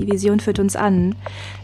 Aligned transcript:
Die 0.00 0.10
Vision 0.10 0.40
führt 0.40 0.58
uns 0.58 0.76
an, 0.76 1.14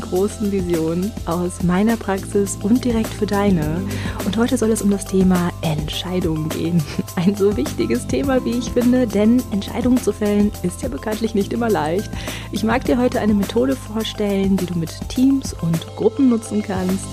großen 0.00 0.52
Visionen 0.52 1.12
aus 1.26 1.62
meiner 1.62 1.96
Praxis 1.96 2.58
und 2.62 2.84
direkt 2.84 3.12
für 3.12 3.26
deine. 3.26 3.82
Und 4.24 4.36
heute 4.36 4.56
soll 4.56 4.70
es 4.70 4.82
um 4.82 4.90
das 4.90 5.04
Thema 5.04 5.50
Entscheidungen 5.62 6.48
gehen. 6.48 6.82
Ein 7.16 7.34
so 7.34 7.56
wichtiges 7.56 8.06
Thema, 8.06 8.44
wie 8.44 8.58
ich 8.58 8.70
finde, 8.70 9.06
denn 9.06 9.42
Entscheidungen 9.52 9.98
zu 9.98 10.12
fällen 10.12 10.50
ist 10.62 10.82
ja 10.82 10.88
bekanntlich 10.88 11.34
nicht 11.34 11.52
immer 11.52 11.68
leicht. 11.68 12.10
Ich 12.52 12.64
mag 12.64 12.84
dir 12.84 12.98
heute 12.98 13.20
eine 13.20 13.34
Methode 13.34 13.76
vorstellen, 13.76 14.56
die 14.56 14.66
du 14.66 14.78
mit 14.78 14.92
Teams 15.08 15.54
und 15.60 15.86
Gruppen 15.96 16.28
nutzen 16.28 16.62
kannst, 16.62 17.06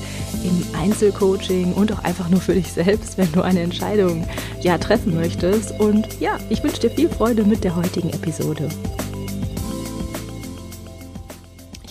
im 0.44 0.64
Einzelcoaching 0.80 1.74
und 1.74 1.92
auch 1.92 2.04
einfach 2.04 2.30
nur 2.30 2.42
für 2.42 2.54
dich 2.54 2.72
selbst, 2.72 3.18
wenn 3.18 3.32
du 3.32 3.42
eine 3.42 3.62
Entscheidung 3.62 4.26
ja 4.62 4.78
treffen 4.78 5.16
möchtest. 5.16 5.80
Und 5.80 6.20
ja, 6.20 6.38
ich 6.50 6.64
wünsche 6.64 6.82
dir 6.82 6.92
viel 6.92 7.10
Freude 7.10 7.44
mit 7.44 7.64
der 7.64 7.76
heutigen 7.76 8.10
Episode. 8.10 8.70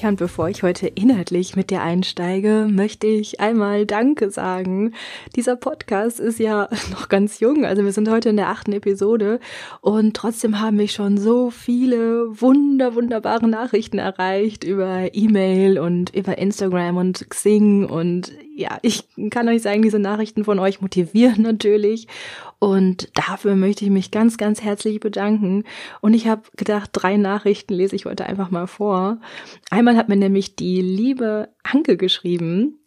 Ja, 0.01 0.11
und 0.11 0.17
bevor 0.17 0.49
ich 0.49 0.63
heute 0.63 0.87
inhaltlich 0.87 1.57
mit 1.57 1.71
dir 1.71 1.83
einsteige, 1.83 2.69
möchte 2.71 3.09
ich 3.09 3.41
einmal 3.41 3.85
Danke 3.85 4.31
sagen. 4.31 4.95
Dieser 5.35 5.57
Podcast 5.57 6.21
ist 6.21 6.39
ja 6.39 6.69
noch 6.93 7.09
ganz 7.09 7.41
jung, 7.41 7.65
also 7.65 7.83
wir 7.83 7.91
sind 7.91 8.09
heute 8.09 8.29
in 8.29 8.37
der 8.37 8.49
achten 8.49 8.73
Episode 8.73 9.41
und 9.81 10.15
trotzdem 10.15 10.61
haben 10.61 10.77
mich 10.77 10.93
schon 10.93 11.19
so 11.19 11.51
viele 11.51 12.41
wunder, 12.41 12.95
wunderbare 12.95 13.49
Nachrichten 13.49 13.99
erreicht 13.99 14.63
über 14.63 15.13
E-Mail 15.15 15.81
und 15.81 16.15
über 16.15 16.39
Instagram 16.39 16.97
und 16.97 17.29
Xing 17.29 17.85
und 17.87 18.33
ja, 18.59 18.79
ich 18.83 19.05
kann 19.31 19.49
euch 19.49 19.63
sagen, 19.63 19.83
diese 19.83 20.01
Nachrichten 20.01 20.45
von 20.45 20.59
euch 20.59 20.81
motivieren 20.81 21.43
natürlich 21.43 22.09
und 22.59 23.09
dafür 23.15 23.55
möchte 23.55 23.85
ich 23.85 23.91
mich 23.91 24.11
ganz, 24.11 24.37
ganz 24.37 24.63
herzlich 24.63 24.99
bedanken. 24.99 25.63
Und 26.01 26.15
ich 26.15 26.27
habe 26.27 26.43
gedacht, 26.57 26.91
drei 26.93 27.17
Nachrichten 27.17 27.75
lese 27.75 27.95
ich 27.95 28.05
heute 28.05 28.27
einfach 28.27 28.51
mal 28.51 28.67
vor. 28.67 29.19
Einmal 29.71 29.97
hat 29.97 30.09
mir 30.09 30.17
nämlich 30.17 30.57
die 30.57 30.83
liebe 30.83 31.51
Anke 31.73 31.97
geschrieben. 31.97 32.79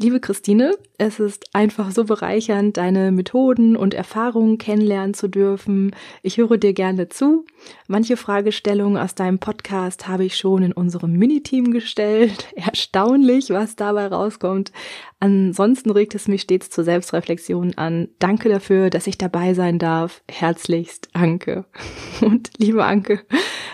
Liebe 0.00 0.20
Christine, 0.20 0.76
es 0.96 1.18
ist 1.18 1.52
einfach 1.54 1.90
so 1.90 2.04
bereichernd, 2.04 2.76
deine 2.76 3.10
Methoden 3.10 3.76
und 3.76 3.94
Erfahrungen 3.94 4.56
kennenlernen 4.56 5.12
zu 5.12 5.26
dürfen. 5.26 5.90
Ich 6.22 6.36
höre 6.36 6.56
dir 6.56 6.72
gerne 6.72 7.08
zu. 7.08 7.44
Manche 7.88 8.16
Fragestellungen 8.16 8.96
aus 8.96 9.16
deinem 9.16 9.40
Podcast 9.40 10.06
habe 10.06 10.24
ich 10.24 10.36
schon 10.36 10.62
in 10.62 10.72
unserem 10.72 11.14
Miniteam 11.14 11.72
gestellt. 11.72 12.46
Erstaunlich, 12.54 13.50
was 13.50 13.74
dabei 13.74 14.06
rauskommt. 14.06 14.70
Ansonsten 15.18 15.90
regt 15.90 16.14
es 16.14 16.28
mich 16.28 16.42
stets 16.42 16.70
zur 16.70 16.84
Selbstreflexion 16.84 17.74
an. 17.76 18.08
Danke 18.20 18.48
dafür, 18.48 18.90
dass 18.90 19.08
ich 19.08 19.18
dabei 19.18 19.54
sein 19.54 19.80
darf. 19.80 20.22
Herzlichst, 20.30 21.08
Anke. 21.12 21.64
Und 22.20 22.50
liebe 22.56 22.84
Anke, 22.84 23.22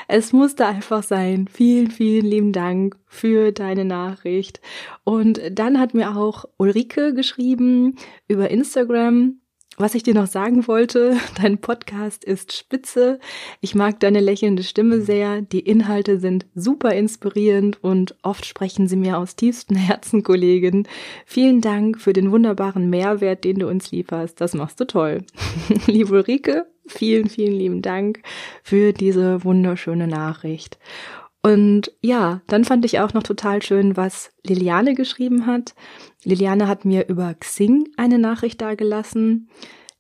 es 0.09 0.33
musste 0.33 0.65
einfach 0.65 1.03
sein. 1.03 1.49
Vielen, 1.53 1.91
vielen 1.91 2.25
lieben 2.25 2.53
Dank 2.53 2.97
für 3.15 3.53
deine 3.53 3.85
Nachricht. 3.85 4.61
Und 5.05 5.41
dann 5.51 5.79
hat 5.79 5.95
mir 5.95 6.17
auch 6.17 6.45
Ulrike 6.59 7.15
geschrieben 7.15 7.97
über 8.29 8.51
Instagram. 8.51 9.39
Was 9.77 9.97
ich 9.97 10.05
dir 10.05 10.15
noch 10.15 10.29
sagen 10.29 10.69
wollte, 10.69 11.17
dein 11.43 11.59
Podcast 11.59 12.25
ist 12.25 12.53
spitze. 12.53 13.19
Ich 13.61 13.75
mag 13.75 13.99
deine 13.99 14.21
lächelnde 14.21 14.63
Stimme 14.63 15.01
sehr. 15.01 15.43
Die 15.43 15.61
Inhalte 15.61 16.21
sind 16.21 16.47
super 16.55 16.93
inspirierend 16.95 17.83
und 17.83 18.15
oft 18.23 18.47
sprechen 18.47 18.87
sie 18.87 18.97
mir 18.97 19.19
aus 19.19 19.35
tiefstem 19.35 19.77
Herzen, 19.79 20.23
Kollegin. 20.23 20.87
Vielen 21.27 21.61
Dank 21.61 22.01
für 22.01 22.13
den 22.13 22.31
wunderbaren 22.31 22.89
Mehrwert, 22.89 23.43
den 23.43 23.59
du 23.59 23.69
uns 23.69 23.91
lieferst. 23.91 24.41
Das 24.41 24.55
machst 24.55 24.79
du 24.79 24.87
toll. 24.87 25.25
Liebe 25.87 26.13
Ulrike, 26.13 26.67
vielen, 26.87 27.29
vielen 27.29 27.55
lieben 27.55 27.83
Dank 27.83 28.23
für 28.63 28.93
diese 28.93 29.43
wunderschöne 29.43 30.07
Nachricht. 30.07 30.79
Und 31.45 31.93
ja, 32.01 32.41
dann 32.47 32.65
fand 32.65 32.87
ich 32.87 33.01
auch 33.01 33.13
noch 33.13 33.23
total 33.23 33.61
schön, 33.61 33.99
was 33.99 34.33
Liliane 34.47 34.95
geschrieben 34.95 35.45
hat. 35.45 35.75
Liliane 36.25 36.69
hat 36.69 36.87
mir 36.87 37.07
über 37.09 37.35
Xing 37.35 37.87
eine 37.99 38.19
Nachricht 38.19 38.63
dargelassen. 38.63 39.51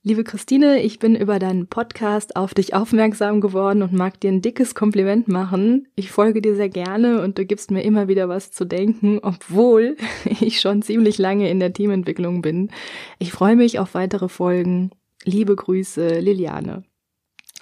Liebe 0.03 0.25
Christine, 0.25 0.81
ich 0.81 1.01
bin 1.01 1.15
über 1.15 1.39
deinen 1.39 1.67
Podcast 1.67 2.37
auf 2.37 2.55
dich 2.55 2.73
aufmerksam 2.73 3.43
geworden 3.43 3.83
und 3.83 3.93
mag 3.93 4.19
dir 4.21 4.33
ein 4.33 4.41
dickes 4.41 4.75
Kompliment 4.75 5.29
machen. 5.29 5.87
Ich 5.97 6.11
folge 6.11 6.41
dir 6.41 6.57
sehr 6.57 6.71
gerne 6.71 7.21
und 7.21 7.37
du 7.37 7.45
gibst 7.45 7.71
mir 7.71 7.83
immer 7.83 8.09
wieder 8.09 8.31
was 8.31 8.51
zu 8.51 8.65
denken, 8.65 9.19
obwohl 9.23 9.99
ich 10.41 10.63
schon 10.63 10.81
ziemlich 10.81 11.19
lange 11.19 11.51
in 11.51 11.61
der 11.61 11.75
Teamentwicklung 11.75 12.41
bin. 12.41 12.71
Ich 13.19 13.33
freue 13.33 13.57
mich 13.57 13.79
auf 13.79 13.93
weitere 13.93 14.31
Folgen. 14.31 14.93
Liebe 15.25 15.55
Grüße, 15.55 16.21
Liliane. 16.21 16.85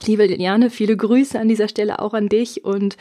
Liebe 0.06 0.26
Liliane, 0.26 0.70
viele 0.70 0.96
Grüße 0.96 1.38
an 1.38 1.48
dieser 1.48 1.68
Stelle 1.68 1.98
auch 1.98 2.14
an 2.14 2.28
dich 2.28 2.64
und 2.64 2.96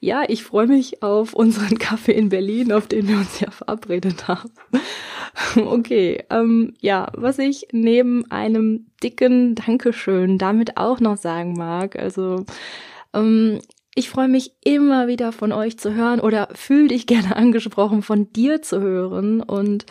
ja, 0.00 0.22
ich 0.28 0.44
freue 0.44 0.66
mich 0.66 1.02
auf 1.02 1.34
unseren 1.34 1.78
Kaffee 1.78 2.12
in 2.12 2.28
Berlin, 2.28 2.72
auf 2.72 2.86
den 2.86 3.08
wir 3.08 3.16
uns 3.16 3.40
ja 3.40 3.50
verabredet 3.50 4.28
haben. 4.28 4.50
Okay, 5.54 6.24
ähm, 6.30 6.72
ja, 6.80 7.08
was 7.12 7.38
ich 7.38 7.68
neben 7.70 8.24
einem 8.30 8.86
dicken 9.02 9.54
Dankeschön 9.54 10.38
damit 10.38 10.78
auch 10.78 10.98
noch 10.98 11.18
sagen 11.18 11.52
mag, 11.52 11.94
also 11.96 12.46
ähm, 13.12 13.60
ich 13.94 14.10
freue 14.10 14.28
mich 14.28 14.52
immer 14.62 15.08
wieder 15.08 15.32
von 15.32 15.52
euch 15.52 15.78
zu 15.78 15.94
hören 15.94 16.20
oder 16.20 16.48
fühl 16.54 16.88
dich 16.88 17.06
gerne 17.06 17.36
angesprochen 17.36 18.02
von 18.02 18.32
dir 18.32 18.62
zu 18.62 18.80
hören 18.80 19.42
und 19.42 19.86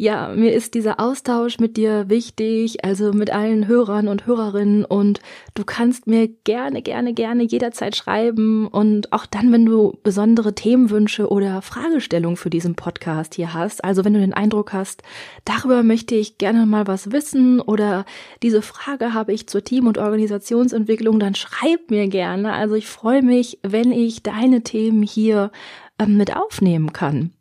ja, 0.00 0.32
mir 0.34 0.54
ist 0.54 0.72
dieser 0.72 0.98
Austausch 0.98 1.58
mit 1.58 1.76
dir 1.76 2.08
wichtig, 2.08 2.86
also 2.86 3.12
mit 3.12 3.30
allen 3.30 3.68
Hörern 3.68 4.08
und 4.08 4.26
Hörerinnen 4.26 4.82
und 4.86 5.20
du 5.52 5.62
kannst 5.62 6.06
mir 6.06 6.26
gerne, 6.26 6.80
gerne, 6.80 7.12
gerne 7.12 7.42
jederzeit 7.42 7.94
schreiben 7.94 8.66
und 8.66 9.12
auch 9.12 9.26
dann, 9.26 9.52
wenn 9.52 9.66
du 9.66 9.98
besondere 10.02 10.54
Themenwünsche 10.54 11.28
oder 11.28 11.60
Fragestellungen 11.60 12.38
für 12.38 12.48
diesen 12.48 12.76
Podcast 12.76 13.34
hier 13.34 13.52
hast, 13.52 13.84
also 13.84 14.02
wenn 14.02 14.14
du 14.14 14.20
den 14.20 14.32
Eindruck 14.32 14.72
hast, 14.72 15.02
darüber 15.44 15.82
möchte 15.82 16.14
ich 16.14 16.38
gerne 16.38 16.64
mal 16.64 16.86
was 16.86 17.12
wissen 17.12 17.60
oder 17.60 18.06
diese 18.42 18.62
Frage 18.62 19.12
habe 19.12 19.34
ich 19.34 19.48
zur 19.48 19.64
Team- 19.64 19.86
und 19.86 19.98
Organisationsentwicklung, 19.98 21.20
dann 21.20 21.34
schreib 21.34 21.90
mir 21.90 22.08
gerne. 22.08 22.54
Also 22.54 22.74
ich 22.74 22.86
freue 22.86 23.20
mich, 23.20 23.58
wenn 23.62 23.92
ich 23.92 24.22
deine 24.22 24.62
Themen 24.62 25.02
hier 25.02 25.52
ähm, 25.98 26.16
mit 26.16 26.34
aufnehmen 26.34 26.94
kann. 26.94 27.34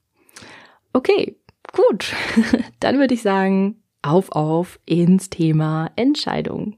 Okay, 0.92 1.39
Gut, 1.74 2.14
dann 2.80 3.00
würde 3.00 3.14
ich 3.14 3.22
sagen, 3.22 3.82
auf, 4.02 4.32
auf 4.32 4.80
ins 4.86 5.30
Thema 5.30 5.92
Entscheidung. 5.96 6.78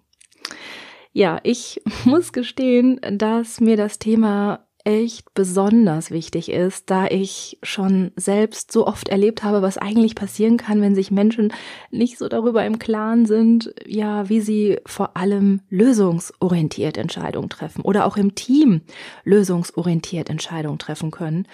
Ja, 1.14 1.40
ich 1.44 1.82
muss 2.06 2.34
gestehen, 2.34 3.00
dass 3.12 3.60
mir 3.60 3.78
das 3.78 4.00
Thema 4.00 4.66
echt 4.84 5.34
besonders 5.36 6.10
wichtig 6.10 6.50
ist, 6.50 6.90
da 6.90 7.06
ich 7.06 7.60
schon 7.62 8.12
selbst 8.16 8.72
so 8.72 8.88
oft 8.88 9.10
erlebt 9.10 9.44
habe, 9.44 9.62
was 9.62 9.78
eigentlich 9.78 10.16
passieren 10.16 10.58
kann, 10.58 10.82
wenn 10.82 10.96
sich 10.96 11.12
Menschen 11.12 11.54
nicht 11.92 12.18
so 12.18 12.28
darüber 12.28 12.66
im 12.66 12.80
Klaren 12.80 13.28
sind, 13.28 13.76
ja, 13.86 14.28
wie 14.28 14.42
sie 14.42 14.80
vor 14.88 15.16
allem 15.18 15.62
lösungsorientiert 15.70 16.98
Entscheidungen 16.98 17.50
treffen 17.50 17.82
oder 17.82 18.08
auch 18.08 18.18
im 18.18 18.34
Team 18.34 18.82
lösungsorientiert 19.24 20.32
Entscheidungen 20.32 20.80
treffen 20.80 21.12
können. 21.12 21.48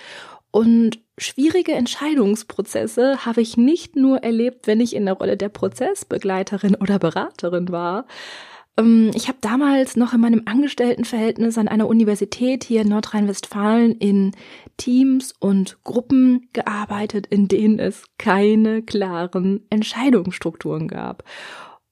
Und 0.52 1.00
schwierige 1.18 1.74
Entscheidungsprozesse 1.74 3.26
habe 3.26 3.42
ich 3.42 3.58
nicht 3.58 3.96
nur 3.96 4.24
erlebt, 4.24 4.68
wenn 4.68 4.80
ich 4.80 4.96
in 4.96 5.06
der 5.06 5.16
Rolle 5.16 5.38
der 5.38 5.50
Prozessbegleiterin 5.50 6.76
oder 6.76 7.00
Beraterin 7.00 7.70
war. 7.70 8.06
Ähm, 8.78 9.12
ich 9.16 9.28
habe 9.28 9.40
damals 9.42 9.96
noch 9.96 10.14
in 10.14 10.22
meinem 10.22 10.44
Angestelltenverhältnis 10.46 11.58
an 11.58 11.68
einer 11.68 11.88
Universität 11.88 12.64
hier 12.64 12.82
in 12.82 12.90
Nordrhein-Westfalen 12.90 13.94
in 13.94 14.34
Teams 14.78 15.34
und 15.40 15.84
Gruppen 15.84 16.50
gearbeitet, 16.54 17.28
in 17.28 17.48
denen 17.48 17.80
es 17.80 18.04
keine 18.18 18.84
klaren 18.84 19.66
Entscheidungsstrukturen 19.70 20.88
gab. 20.88 21.24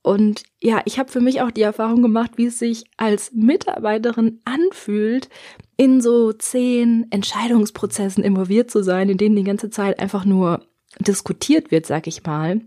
Und 0.03 0.43
ja, 0.61 0.83
ich 0.85 0.99
habe 0.99 1.11
für 1.11 1.19
mich 1.19 1.41
auch 1.41 1.49
die 1.49 1.63
Erfahrung 1.63 2.03
gemacht, 2.03 2.33
wie 2.35 2.45
es 2.45 2.59
sich 2.59 2.83
als 2.95 3.31
Mitarbeiterin 3.33 4.39
anfühlt, 4.45 5.29
in 5.77 6.01
so 6.01 6.31
zehn 6.33 7.07
Entscheidungsprozessen 7.11 8.23
involviert 8.23 8.71
zu 8.71 8.83
sein, 8.83 9.09
in 9.09 9.17
denen 9.17 9.35
die 9.35 9.43
ganze 9.43 9.69
Zeit 9.69 9.99
einfach 9.99 10.25
nur 10.25 10.65
diskutiert 10.99 11.71
wird, 11.71 11.85
sag 11.85 12.07
ich 12.07 12.23
mal. 12.23 12.61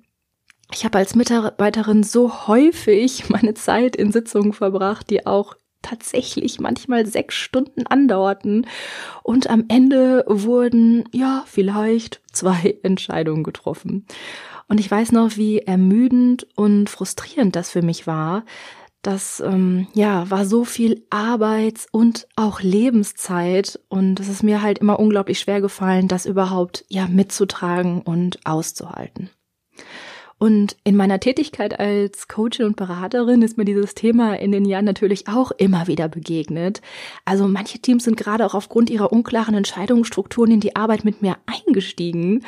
Ich 0.72 0.84
habe 0.84 0.98
als 0.98 1.14
Mitarbeiterin 1.14 2.02
so 2.02 2.46
häufig 2.46 3.28
meine 3.30 3.54
Zeit 3.54 3.96
in 3.96 4.12
Sitzungen 4.12 4.52
verbracht, 4.52 5.10
die 5.10 5.26
auch 5.26 5.54
tatsächlich 5.82 6.58
manchmal 6.60 7.06
sechs 7.06 7.36
Stunden 7.36 7.86
andauerten. 7.86 8.66
Und 9.22 9.48
am 9.48 9.64
Ende 9.68 10.24
wurden, 10.26 11.04
ja, 11.12 11.44
vielleicht 11.46 12.20
zwei 12.32 12.78
Entscheidungen 12.82 13.44
getroffen. 13.44 14.06
Und 14.68 14.80
ich 14.80 14.90
weiß 14.90 15.12
noch, 15.12 15.36
wie 15.36 15.60
ermüdend 15.60 16.46
und 16.54 16.90
frustrierend 16.90 17.56
das 17.56 17.70
für 17.70 17.82
mich 17.82 18.06
war. 18.06 18.44
Das 19.02 19.40
ähm, 19.40 19.86
ja 19.94 20.28
war 20.30 20.44
so 20.44 20.64
viel 20.64 21.06
Arbeits- 21.10 21.86
und 21.92 22.26
auch 22.36 22.60
Lebenszeit 22.60 23.80
und 23.88 24.18
es 24.18 24.28
ist 24.28 24.42
mir 24.42 24.60
halt 24.60 24.78
immer 24.78 24.98
unglaublich 24.98 25.38
schwer 25.38 25.60
gefallen, 25.60 26.08
das 26.08 26.26
überhaupt 26.26 26.84
ja 26.88 27.06
mitzutragen 27.06 28.02
und 28.02 28.44
auszuhalten. 28.44 29.30
Und 30.38 30.76
in 30.84 30.94
meiner 30.94 31.18
Tätigkeit 31.18 31.80
als 31.80 32.28
Coachin 32.28 32.66
und 32.66 32.76
Beraterin 32.76 33.42
ist 33.42 33.58
mir 33.58 33.64
dieses 33.64 33.94
Thema 33.94 34.34
in 34.38 34.52
den 34.52 34.64
Jahren 34.64 34.84
natürlich 34.84 35.26
auch 35.26 35.50
immer 35.50 35.88
wieder 35.88 36.08
begegnet. 36.08 36.80
Also 37.24 37.48
manche 37.48 37.80
Teams 37.80 38.04
sind 38.04 38.16
gerade 38.16 38.46
auch 38.46 38.54
aufgrund 38.54 38.88
ihrer 38.88 39.12
unklaren 39.12 39.56
Entscheidungsstrukturen 39.56 40.52
in 40.52 40.60
die 40.60 40.76
Arbeit 40.76 41.04
mit 41.04 41.22
mir 41.22 41.38
eingestiegen, 41.46 42.44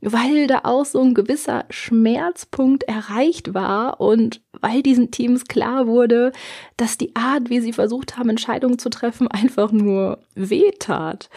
weil 0.00 0.46
da 0.46 0.60
auch 0.62 0.84
so 0.84 1.00
ein 1.00 1.14
gewisser 1.14 1.64
Schmerzpunkt 1.68 2.84
erreicht 2.84 3.54
war 3.54 4.00
und 4.00 4.40
weil 4.60 4.84
diesen 4.84 5.10
Teams 5.10 5.46
klar 5.46 5.88
wurde, 5.88 6.30
dass 6.76 6.96
die 6.96 7.16
Art, 7.16 7.50
wie 7.50 7.60
sie 7.60 7.72
versucht 7.72 8.16
haben, 8.16 8.28
Entscheidungen 8.28 8.78
zu 8.78 8.88
treffen, 8.88 9.26
einfach 9.26 9.72
nur 9.72 10.18
wehtat. 10.36 11.28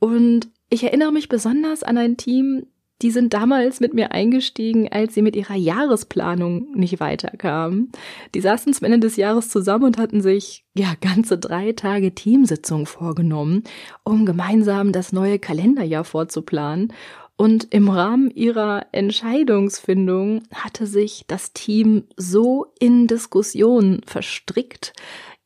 Und 0.00 0.48
ich 0.70 0.82
erinnere 0.82 1.12
mich 1.12 1.28
besonders 1.28 1.84
an 1.84 1.96
ein 1.98 2.16
Team, 2.16 2.66
die 3.02 3.10
sind 3.10 3.34
damals 3.34 3.80
mit 3.80 3.92
mir 3.92 4.12
eingestiegen, 4.12 4.88
als 4.90 5.14
sie 5.14 5.22
mit 5.22 5.36
ihrer 5.36 5.54
Jahresplanung 5.54 6.72
nicht 6.74 6.98
weiterkamen. 6.98 7.92
Die 8.34 8.40
saßen 8.40 8.72
zum 8.72 8.86
Ende 8.86 9.00
des 9.00 9.16
Jahres 9.16 9.50
zusammen 9.50 9.84
und 9.84 9.98
hatten 9.98 10.22
sich 10.22 10.64
ja 10.74 10.94
ganze 11.00 11.36
drei 11.36 11.72
Tage 11.72 12.14
Teamsitzung 12.14 12.86
vorgenommen, 12.86 13.64
um 14.02 14.24
gemeinsam 14.24 14.92
das 14.92 15.12
neue 15.12 15.38
Kalenderjahr 15.38 16.04
vorzuplanen. 16.04 16.92
Und 17.36 17.74
im 17.74 17.90
Rahmen 17.90 18.30
ihrer 18.30 18.86
Entscheidungsfindung 18.92 20.44
hatte 20.54 20.86
sich 20.86 21.24
das 21.26 21.52
Team 21.52 22.04
so 22.16 22.72
in 22.78 23.08
Diskussionen 23.08 24.00
verstrickt, 24.06 24.94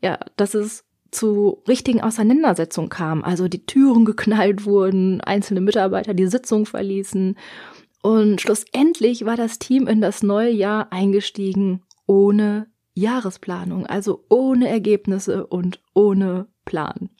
ja, 0.01 0.21
dass 0.37 0.55
es 0.55 0.85
zu 1.11 1.63
richtigen 1.69 2.01
Auseinandersetzungen 2.01 2.89
kam. 2.89 3.25
Also 3.25 3.49
die 3.49 3.67
Türen 3.67 4.05
geknallt 4.05 4.65
wurden, 4.65 5.21
einzelne 5.21 5.61
Mitarbeiter 5.61 6.15
die 6.15 6.27
Sitzung 6.27 6.67
verließen. 6.67 7.37
Und 8.03 8.41
schlussendlich 8.41 9.27
war 9.27 9.37
das 9.37 9.59
Team 9.59 9.87
in 9.87 10.01
das 10.01 10.23
neue 10.23 10.51
Jahr 10.51 10.93
eingestiegen 10.93 11.83
ohne 12.07 12.67
Jahresplanung, 12.95 13.87
also 13.87 14.25
ohne 14.29 14.69
Ergebnisse 14.69 15.47
und 15.47 15.81
ohne 15.95 16.47
Plan. 16.65 17.11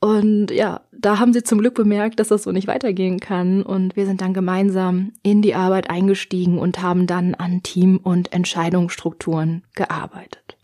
Und 0.00 0.50
ja, 0.50 0.82
da 0.92 1.18
haben 1.18 1.32
sie 1.32 1.42
zum 1.42 1.58
Glück 1.58 1.74
bemerkt, 1.74 2.20
dass 2.20 2.28
das 2.28 2.42
so 2.42 2.52
nicht 2.52 2.66
weitergehen 2.66 3.18
kann. 3.18 3.62
Und 3.62 3.96
wir 3.96 4.06
sind 4.06 4.20
dann 4.20 4.34
gemeinsam 4.34 5.12
in 5.22 5.42
die 5.42 5.54
Arbeit 5.54 5.88
eingestiegen 5.90 6.58
und 6.58 6.82
haben 6.82 7.06
dann 7.06 7.34
an 7.34 7.62
Team- 7.62 7.98
und 8.02 8.32
Entscheidungsstrukturen 8.32 9.64
gearbeitet. 9.74 10.56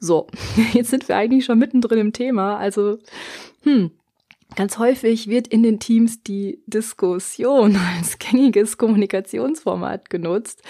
So, 0.00 0.26
jetzt 0.72 0.90
sind 0.90 1.08
wir 1.08 1.16
eigentlich 1.16 1.44
schon 1.44 1.58
mittendrin 1.58 1.98
im 1.98 2.12
Thema. 2.12 2.56
Also, 2.56 2.98
hm, 3.62 3.90
ganz 4.56 4.78
häufig 4.78 5.28
wird 5.28 5.46
in 5.46 5.62
den 5.62 5.78
Teams 5.78 6.22
die 6.22 6.62
Diskussion 6.66 7.76
als 7.96 8.18
gängiges 8.18 8.78
Kommunikationsformat 8.78 10.10
genutzt. 10.10 10.62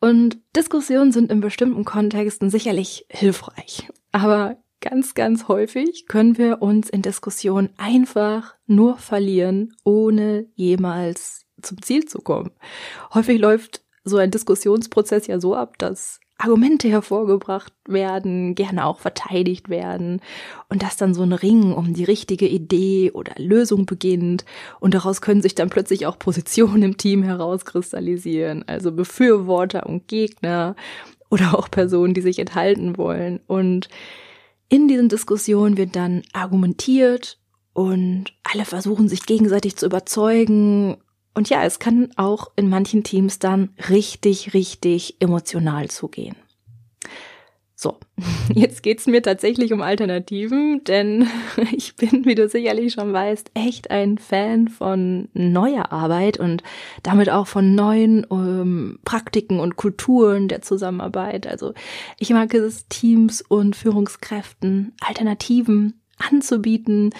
Und 0.00 0.38
Diskussionen 0.54 1.12
sind 1.12 1.32
in 1.32 1.40
bestimmten 1.40 1.84
Kontexten 1.84 2.50
sicherlich 2.50 3.06
hilfreich. 3.08 3.88
Aber 4.12 4.58
ganz, 4.80 5.14
ganz 5.14 5.48
häufig 5.48 6.06
können 6.06 6.36
wir 6.36 6.60
uns 6.60 6.90
in 6.90 7.00
Diskussionen 7.00 7.70
einfach 7.78 8.54
nur 8.66 8.98
verlieren, 8.98 9.74
ohne 9.82 10.46
jemals 10.54 11.46
zum 11.62 11.80
Ziel 11.80 12.04
zu 12.04 12.18
kommen. 12.18 12.50
Häufig 13.14 13.40
läuft 13.40 13.82
so 14.04 14.18
ein 14.18 14.30
Diskussionsprozess 14.30 15.26
ja 15.26 15.40
so 15.40 15.54
ab, 15.54 15.78
dass 15.78 16.20
Argumente 16.38 16.88
hervorgebracht 16.88 17.72
werden, 17.86 18.54
gerne 18.54 18.86
auch 18.86 18.98
verteidigt 18.98 19.68
werden 19.68 20.20
und 20.68 20.82
dass 20.82 20.96
dann 20.96 21.14
so 21.14 21.22
ein 21.22 21.32
Ring 21.32 21.72
um 21.72 21.94
die 21.94 22.04
richtige 22.04 22.48
Idee 22.48 23.12
oder 23.12 23.34
Lösung 23.38 23.86
beginnt 23.86 24.44
und 24.80 24.94
daraus 24.94 25.20
können 25.20 25.42
sich 25.42 25.54
dann 25.54 25.70
plötzlich 25.70 26.06
auch 26.06 26.18
Positionen 26.18 26.82
im 26.82 26.96
Team 26.96 27.22
herauskristallisieren, 27.22 28.64
also 28.66 28.90
Befürworter 28.90 29.86
und 29.86 30.08
Gegner 30.08 30.74
oder 31.30 31.58
auch 31.58 31.70
Personen, 31.70 32.14
die 32.14 32.20
sich 32.20 32.38
enthalten 32.38 32.96
wollen. 32.96 33.40
Und 33.46 33.88
in 34.68 34.88
diesen 34.88 35.08
Diskussionen 35.08 35.76
wird 35.76 35.96
dann 35.96 36.22
argumentiert 36.32 37.38
und 37.72 38.26
alle 38.44 38.64
versuchen 38.64 39.08
sich 39.08 39.26
gegenseitig 39.26 39.76
zu 39.76 39.86
überzeugen 39.86 40.96
und 41.34 41.50
ja, 41.50 41.64
es 41.64 41.78
kann 41.78 42.10
auch 42.16 42.52
in 42.56 42.68
manchen 42.68 43.02
Teams 43.02 43.38
dann 43.38 43.70
richtig, 43.88 44.54
richtig 44.54 45.16
emotional 45.20 45.88
zugehen. 45.88 46.36
So, 47.76 47.98
jetzt 48.54 48.82
geht's 48.82 49.06
mir 49.06 49.20
tatsächlich 49.20 49.72
um 49.72 49.82
Alternativen, 49.82 50.82
denn 50.84 51.28
ich 51.72 51.96
bin, 51.96 52.24
wie 52.24 52.34
du 52.34 52.48
sicherlich 52.48 52.94
schon 52.94 53.12
weißt, 53.12 53.50
echt 53.54 53.90
ein 53.90 54.16
Fan 54.16 54.68
von 54.68 55.28
neuer 55.34 55.92
Arbeit 55.92 56.38
und 56.38 56.62
damit 57.02 57.28
auch 57.30 57.46
von 57.46 57.74
neuen 57.74 58.26
ähm, 58.30 59.00
Praktiken 59.04 59.58
und 59.60 59.76
Kulturen 59.76 60.48
der 60.48 60.62
Zusammenarbeit. 60.62 61.46
Also 61.46 61.74
ich 62.18 62.30
mag 62.30 62.54
es, 62.54 62.86
Teams 62.88 63.42
und 63.42 63.76
Führungskräften 63.76 64.94
Alternativen 65.00 66.00
anzubieten, 66.18 67.10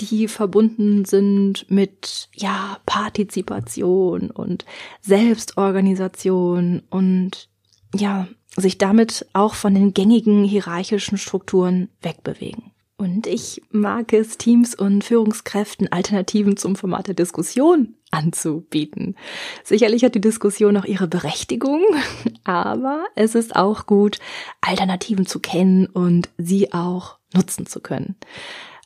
die 0.00 0.28
verbunden 0.28 1.04
sind 1.04 1.70
mit, 1.70 2.28
ja, 2.34 2.78
Partizipation 2.86 4.30
und 4.30 4.64
Selbstorganisation 5.00 6.82
und, 6.90 7.48
ja, 7.94 8.28
sich 8.56 8.78
damit 8.78 9.26
auch 9.32 9.54
von 9.54 9.74
den 9.74 9.94
gängigen 9.94 10.44
hierarchischen 10.44 11.18
Strukturen 11.18 11.88
wegbewegen. 12.02 12.72
Und 13.00 13.26
ich 13.26 13.62
mag 13.70 14.12
es, 14.12 14.36
Teams 14.36 14.74
und 14.74 15.04
Führungskräften 15.04 15.90
Alternativen 15.90 16.58
zum 16.58 16.76
Format 16.76 17.06
der 17.06 17.14
Diskussion 17.14 17.94
anzubieten. 18.10 19.16
Sicherlich 19.64 20.04
hat 20.04 20.14
die 20.14 20.20
Diskussion 20.20 20.76
auch 20.76 20.84
ihre 20.84 21.08
Berechtigung, 21.08 21.80
aber 22.44 23.06
es 23.14 23.34
ist 23.34 23.56
auch 23.56 23.86
gut, 23.86 24.18
Alternativen 24.60 25.24
zu 25.24 25.40
kennen 25.40 25.86
und 25.86 26.28
sie 26.36 26.74
auch 26.74 27.19
nutzen 27.34 27.66
zu 27.66 27.80
können. 27.80 28.16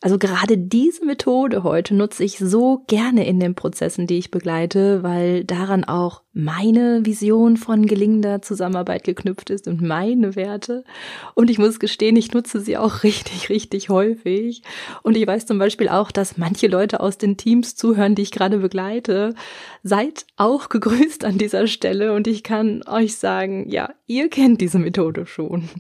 Also 0.05 0.19
gerade 0.19 0.59
diese 0.59 1.03
Methode 1.07 1.63
heute 1.63 1.95
nutze 1.95 2.25
ich 2.25 2.37
so 2.37 2.85
gerne 2.89 3.27
in 3.27 3.41
den 3.41 3.55
Prozessen, 3.55 4.07
die 4.07 4.19
ich 4.19 4.31
begleite, 4.31 5.03
weil 5.03 5.45
daran 5.45 5.83
auch 5.85 6.21
meine 6.35 7.07
Vision 7.07 7.57
von 7.57 7.87
gelingender 7.87 8.43
Zusammenarbeit 8.43 9.05
geknüpft 9.05 9.49
ist 9.49 9.67
und 9.67 9.81
meine 9.81 10.37
Werte. 10.37 10.85
Und 11.33 11.49
ich 11.49 11.59
muss 11.59 11.81
gestehen, 11.81 12.17
ich 12.17 12.35
nutze 12.35 12.61
sie 12.61 12.77
auch 12.77 13.03
richtig, 13.03 13.49
richtig 13.49 13.89
häufig. 13.89 14.63
Und 15.03 15.17
ich 15.17 15.27
weiß 15.27 15.47
zum 15.47 15.59
Beispiel 15.59 15.89
auch, 15.89 16.11
dass 16.11 16.37
manche 16.37 16.67
Leute 16.67 17.01
aus 17.01 17.17
den 17.17 17.39
Teams 17.39 17.75
zuhören, 17.75 18.15
die 18.15 18.23
ich 18.23 18.31
gerade 18.31 18.59
begleite. 18.59 19.35
Seid 19.83 20.27
auch 20.37 20.69
gegrüßt 20.69 21.25
an 21.25 21.39
dieser 21.39 21.67
Stelle 21.67 22.13
und 22.13 22.27
ich 22.27 22.43
kann 22.43 22.83
euch 22.87 23.17
sagen, 23.17 23.71
ja, 23.71 23.89
ihr 24.07 24.29
kennt 24.29 24.61
diese 24.61 24.79
Methode 24.79 25.25
schon. 25.25 25.71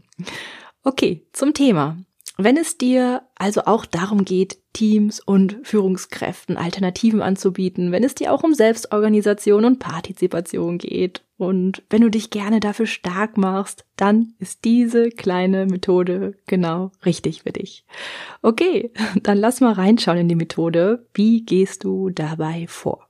Okay, 0.82 1.26
zum 1.34 1.52
Thema. 1.52 1.98
Wenn 2.36 2.56
es 2.56 2.78
dir 2.78 3.22
also 3.36 3.62
auch 3.66 3.86
darum 3.86 4.24
geht, 4.24 4.58
Teams 4.72 5.20
und 5.20 5.58
Führungskräften 5.62 6.56
Alternativen 6.56 7.22
anzubieten, 7.22 7.92
wenn 7.92 8.02
es 8.02 8.16
dir 8.16 8.32
auch 8.32 8.42
um 8.42 8.54
Selbstorganisation 8.54 9.64
und 9.64 9.78
Partizipation 9.78 10.78
geht 10.78 11.22
und 11.36 11.84
wenn 11.90 12.02
du 12.02 12.10
dich 12.10 12.30
gerne 12.30 12.58
dafür 12.58 12.86
stark 12.86 13.36
machst, 13.36 13.84
dann 13.96 14.34
ist 14.40 14.64
diese 14.64 15.10
kleine 15.10 15.66
Methode 15.66 16.34
genau 16.46 16.90
richtig 17.04 17.42
für 17.42 17.52
dich. 17.52 17.84
Okay, 18.42 18.90
dann 19.22 19.38
lass 19.38 19.60
mal 19.60 19.72
reinschauen 19.72 20.18
in 20.18 20.28
die 20.28 20.34
Methode. 20.34 21.06
Wie 21.14 21.42
gehst 21.42 21.84
du 21.84 22.10
dabei 22.10 22.66
vor? 22.68 23.08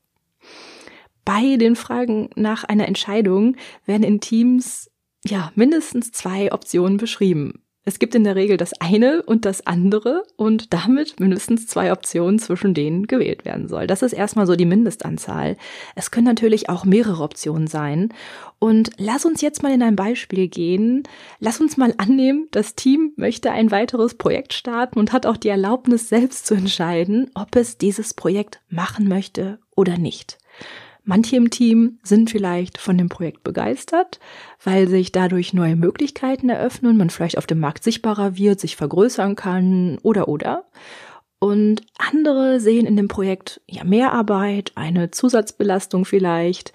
Bei 1.25 1.57
den 1.57 1.77
Fragen 1.77 2.29
nach 2.35 2.65
einer 2.65 2.87
Entscheidung 2.87 3.57
werden 3.87 4.03
in 4.03 4.21
Teams 4.21 4.91
ja 5.25 5.51
mindestens 5.55 6.13
zwei 6.13 6.53
Optionen 6.53 6.99
beschrieben. 6.99 7.64
Es 7.87 7.99
gibt 7.99 8.15
in 8.15 8.25
der 8.25 8.35
Regel 8.35 8.57
das 8.57 8.73
eine 8.81 9.23
und 9.23 9.45
das 9.45 9.67
andere 9.67 10.25
und 10.37 10.73
damit 10.73 11.21
mindestens 11.21 11.67
zwei 11.67 11.93
Optionen, 11.93 12.39
zwischen 12.39 12.73
denen 12.73 13.07
gewählt 13.07 13.45
werden 13.45 13.69
soll. 13.69 13.87
Das 13.87 14.03
ist 14.03 14.15
erstmal 14.15 14.47
so 14.47 14.57
die 14.57 14.65
Mindestanzahl. 14.65 15.57
Es 15.95 16.11
können 16.11 16.27
natürlich 16.27 16.71
auch 16.71 16.87
mehrere 16.87 17.23
Optionen 17.23 17.67
sein. 17.67 18.13
Und 18.59 18.91
lass 18.97 19.27
uns 19.27 19.43
jetzt 19.43 19.63
mal 19.63 19.73
in 19.73 19.83
ein 19.83 19.97
Beispiel 19.97 20.49
gehen. 20.49 21.03
Lass 21.41 21.61
uns 21.61 21.77
mal 21.77 21.93
annehmen, 21.99 22.49
das 22.53 22.75
Team 22.75 23.13
möchte 23.17 23.51
ein 23.53 23.71
weiteres 23.71 24.15
Projekt 24.15 24.55
starten 24.55 24.99
und 24.99 25.13
hat 25.13 25.27
auch 25.27 25.37
die 25.37 25.49
Erlaubnis, 25.49 26.09
selbst 26.09 26.47
zu 26.47 26.55
entscheiden, 26.55 27.31
ob 27.35 27.55
es 27.55 27.77
dieses 27.77 28.15
Projekt 28.15 28.61
machen 28.71 29.09
möchte 29.09 29.59
oder 29.77 29.99
nicht. 29.99 30.39
Manche 31.05 31.37
im 31.37 31.51
Team 31.51 31.99
sind 32.03 32.31
vielleicht 32.31 32.79
von 32.79 32.97
dem 32.97 33.11
Projekt 33.11 33.45
begeistert, 33.45 34.21
weil 34.63 34.89
sich 34.89 35.13
dadurch 35.13 35.53
neue 35.53 35.77
Möglichkeiten 35.77 36.49
eröffnen, 36.49 36.97
man 36.97 37.11
vielleicht 37.11 37.37
auf 37.37 37.47
dem 37.47 37.61
Markt 37.61 37.85
sichtbarer 37.85 38.39
wird, 38.39 38.59
sich 38.59 38.77
vergrößern 38.77 39.37
kann 39.37 39.99
oder 40.03 40.29
oder. 40.29 40.65
Und 41.39 41.83
andere 41.99 42.59
sehen 42.59 42.87
in 42.87 42.97
dem 42.97 43.09
Projekt 43.09 43.61
ja 43.69 43.85
mehr 43.85 44.15
Arbeit, 44.15 44.73
eine 44.77 45.11
Zusatzbelastung 45.11 46.07
vielleicht. 46.07 46.73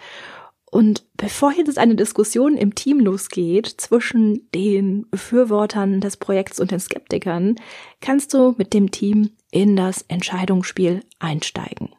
Und 0.70 1.06
bevor 1.18 1.52
jetzt 1.52 1.80
eine 1.80 1.96
Diskussion 1.96 2.56
im 2.56 2.76
Team 2.76 3.00
losgeht 3.00 3.66
zwischen 3.66 4.48
den 4.54 5.10
Befürwortern 5.10 6.02
des 6.02 6.18
Projekts 6.18 6.60
und 6.60 6.70
den 6.70 6.80
Skeptikern, 6.80 7.56
kannst 8.00 8.36
du 8.36 8.54
mit 8.60 8.76
dem 8.76 8.92
Team 8.92 9.32
in 9.50 9.76
das 9.76 10.06
Entscheidungsspiel 10.08 11.02
einsteigen. 11.18 11.90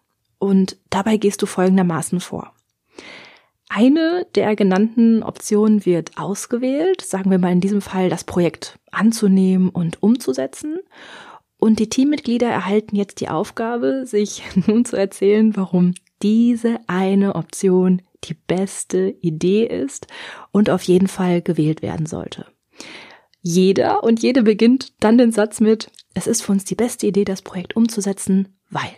Und 0.40 0.78
dabei 0.88 1.18
gehst 1.18 1.42
du 1.42 1.46
folgendermaßen 1.46 2.18
vor. 2.18 2.52
Eine 3.68 4.26
der 4.34 4.56
genannten 4.56 5.22
Optionen 5.22 5.84
wird 5.86 6.18
ausgewählt, 6.18 7.02
sagen 7.02 7.30
wir 7.30 7.38
mal 7.38 7.52
in 7.52 7.60
diesem 7.60 7.82
Fall 7.82 8.08
das 8.08 8.24
Projekt 8.24 8.80
anzunehmen 8.90 9.68
und 9.68 10.02
umzusetzen. 10.02 10.80
Und 11.58 11.78
die 11.78 11.90
Teammitglieder 11.90 12.48
erhalten 12.48 12.96
jetzt 12.96 13.20
die 13.20 13.28
Aufgabe, 13.28 14.06
sich 14.06 14.42
nun 14.66 14.84
zu 14.84 14.96
erzählen, 14.96 15.56
warum 15.56 15.94
diese 16.22 16.80
eine 16.88 17.36
Option 17.36 18.02
die 18.24 18.34
beste 18.34 19.14
Idee 19.20 19.66
ist 19.66 20.06
und 20.52 20.70
auf 20.70 20.82
jeden 20.82 21.06
Fall 21.06 21.42
gewählt 21.42 21.82
werden 21.82 22.06
sollte. 22.06 22.46
Jeder 23.42 24.02
und 24.02 24.22
jede 24.22 24.42
beginnt 24.42 24.94
dann 25.00 25.18
den 25.18 25.32
Satz 25.32 25.60
mit, 25.60 25.90
es 26.14 26.26
ist 26.26 26.42
für 26.42 26.52
uns 26.52 26.64
die 26.64 26.74
beste 26.74 27.06
Idee, 27.06 27.24
das 27.24 27.42
Projekt 27.42 27.76
umzusetzen, 27.76 28.58
weil. 28.70 28.90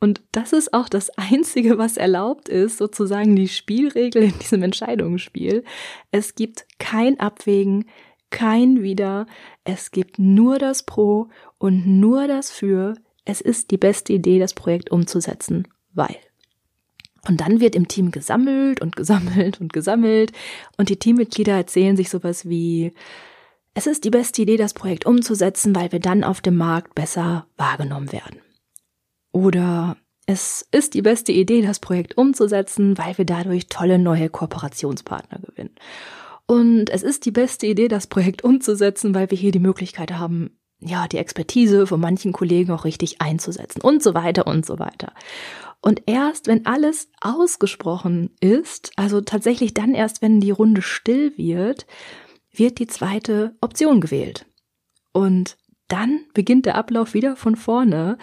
Und 0.00 0.22
das 0.32 0.54
ist 0.54 0.72
auch 0.72 0.88
das 0.88 1.10
Einzige, 1.10 1.78
was 1.78 1.96
erlaubt 1.96 2.48
ist, 2.48 2.78
sozusagen 2.78 3.36
die 3.36 3.48
Spielregel 3.48 4.22
in 4.24 4.38
diesem 4.38 4.62
Entscheidungsspiel. 4.62 5.62
Es 6.10 6.34
gibt 6.34 6.66
kein 6.78 7.20
Abwägen, 7.20 7.84
kein 8.30 8.82
Wider, 8.82 9.26
es 9.64 9.90
gibt 9.90 10.18
nur 10.18 10.58
das 10.58 10.84
Pro 10.84 11.28
und 11.58 11.86
nur 11.86 12.26
das 12.28 12.50
Für. 12.50 12.94
Es 13.24 13.40
ist 13.40 13.70
die 13.70 13.76
beste 13.76 14.14
Idee, 14.14 14.38
das 14.38 14.54
Projekt 14.54 14.90
umzusetzen, 14.90 15.68
weil. 15.92 16.16
Und 17.28 17.42
dann 17.42 17.60
wird 17.60 17.74
im 17.74 17.86
Team 17.86 18.12
gesammelt 18.12 18.80
und 18.80 18.96
gesammelt 18.96 19.60
und 19.60 19.72
gesammelt 19.72 20.32
und 20.78 20.88
die 20.88 20.96
Teammitglieder 20.96 21.52
erzählen 21.52 21.96
sich 21.96 22.08
sowas 22.08 22.48
wie, 22.48 22.92
es 23.74 23.86
ist 23.86 24.04
die 24.04 24.10
beste 24.10 24.42
Idee, 24.42 24.56
das 24.56 24.74
Projekt 24.74 25.04
umzusetzen, 25.04 25.76
weil 25.76 25.92
wir 25.92 26.00
dann 26.00 26.24
auf 26.24 26.40
dem 26.40 26.56
Markt 26.56 26.94
besser 26.94 27.46
wahrgenommen 27.56 28.10
werden. 28.10 28.40
Oder 29.32 29.96
es 30.26 30.66
ist 30.70 30.94
die 30.94 31.02
beste 31.02 31.32
Idee, 31.32 31.62
das 31.62 31.80
Projekt 31.80 32.16
umzusetzen, 32.16 32.96
weil 32.98 33.18
wir 33.18 33.24
dadurch 33.24 33.66
tolle 33.68 33.98
neue 33.98 34.28
Kooperationspartner 34.28 35.40
gewinnen. 35.40 35.74
Und 36.46 36.90
es 36.90 37.02
ist 37.02 37.26
die 37.26 37.30
beste 37.30 37.66
Idee, 37.66 37.88
das 37.88 38.06
Projekt 38.06 38.42
umzusetzen, 38.42 39.14
weil 39.14 39.30
wir 39.30 39.38
hier 39.38 39.52
die 39.52 39.60
Möglichkeit 39.60 40.12
haben, 40.12 40.58
ja, 40.80 41.06
die 41.06 41.18
Expertise 41.18 41.86
von 41.86 42.00
manchen 42.00 42.32
Kollegen 42.32 42.72
auch 42.72 42.84
richtig 42.84 43.20
einzusetzen 43.20 43.80
und 43.82 44.02
so 44.02 44.14
weiter 44.14 44.46
und 44.46 44.66
so 44.66 44.78
weiter. 44.78 45.12
Und 45.80 46.02
erst 46.06 46.46
wenn 46.46 46.66
alles 46.66 47.08
ausgesprochen 47.20 48.30
ist, 48.40 48.90
also 48.96 49.20
tatsächlich 49.20 49.74
dann 49.74 49.94
erst, 49.94 50.22
wenn 50.22 50.40
die 50.40 50.50
Runde 50.50 50.82
still 50.82 51.32
wird, 51.36 51.86
wird 52.52 52.78
die 52.78 52.86
zweite 52.86 53.56
Option 53.60 54.00
gewählt. 54.00 54.46
Und 55.12 55.56
dann 55.88 56.24
beginnt 56.34 56.66
der 56.66 56.76
Ablauf 56.76 57.14
wieder 57.14 57.36
von 57.36 57.56
vorne. 57.56 58.18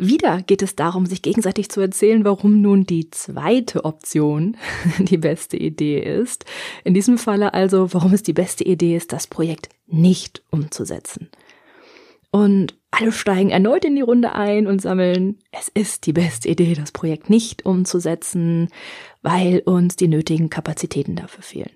Wieder 0.00 0.42
geht 0.42 0.62
es 0.62 0.76
darum, 0.76 1.06
sich 1.06 1.22
gegenseitig 1.22 1.70
zu 1.70 1.80
erzählen, 1.80 2.24
warum 2.24 2.60
nun 2.60 2.86
die 2.86 3.10
zweite 3.10 3.84
Option 3.84 4.56
die 5.00 5.18
beste 5.18 5.56
Idee 5.56 5.98
ist. 5.98 6.44
In 6.84 6.94
diesem 6.94 7.18
Falle 7.18 7.52
also, 7.52 7.92
warum 7.92 8.12
es 8.12 8.22
die 8.22 8.32
beste 8.32 8.62
Idee 8.62 8.96
ist, 8.96 9.12
das 9.12 9.26
Projekt 9.26 9.70
nicht 9.88 10.40
umzusetzen. 10.50 11.28
Und 12.30 12.76
alle 12.92 13.10
steigen 13.10 13.50
erneut 13.50 13.84
in 13.84 13.96
die 13.96 14.02
Runde 14.02 14.36
ein 14.36 14.68
und 14.68 14.80
sammeln, 14.80 15.40
es 15.50 15.66
ist 15.66 16.06
die 16.06 16.12
beste 16.12 16.48
Idee, 16.48 16.74
das 16.74 16.92
Projekt 16.92 17.28
nicht 17.28 17.66
umzusetzen, 17.66 18.68
weil 19.22 19.62
uns 19.64 19.96
die 19.96 20.08
nötigen 20.08 20.48
Kapazitäten 20.48 21.16
dafür 21.16 21.42
fehlen. 21.42 21.72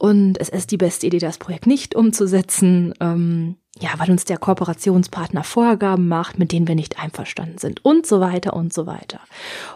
Und 0.00 0.40
es 0.40 0.48
ist 0.48 0.70
die 0.70 0.78
beste 0.78 1.06
Idee, 1.06 1.18
das 1.18 1.36
Projekt 1.36 1.66
nicht 1.66 1.94
umzusetzen, 1.94 2.94
ähm, 3.00 3.56
ja, 3.78 3.90
weil 3.98 4.10
uns 4.10 4.24
der 4.24 4.38
Kooperationspartner 4.38 5.44
Vorgaben 5.44 6.08
macht, 6.08 6.38
mit 6.38 6.52
denen 6.52 6.66
wir 6.66 6.74
nicht 6.74 6.98
einverstanden 6.98 7.58
sind 7.58 7.84
und 7.84 8.06
so 8.06 8.18
weiter 8.18 8.54
und 8.54 8.72
so 8.72 8.86
weiter. 8.86 9.20